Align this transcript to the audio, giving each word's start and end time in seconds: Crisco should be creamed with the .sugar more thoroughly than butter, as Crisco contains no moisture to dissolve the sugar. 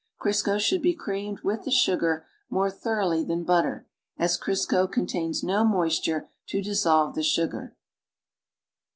Crisco 0.19 0.59
should 0.59 0.81
be 0.81 0.95
creamed 0.95 1.41
with 1.41 1.63
the 1.63 1.69
.sugar 1.69 2.25
more 2.49 2.71
thoroughly 2.71 3.23
than 3.23 3.43
butter, 3.43 3.85
as 4.17 4.35
Crisco 4.35 4.91
contains 4.91 5.43
no 5.43 5.63
moisture 5.63 6.27
to 6.47 6.59
dissolve 6.59 7.13
the 7.13 7.21
sugar. 7.21 7.75